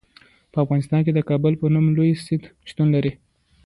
په 0.51 0.57
افغانستان 0.63 0.99
کې 1.05 1.11
د 1.13 1.19
کابل 1.29 1.53
په 1.61 1.65
نوم 1.73 1.85
لوی 1.97 2.11
سیند 2.25 2.43
شتون 2.69 2.87
لري. 2.95 3.11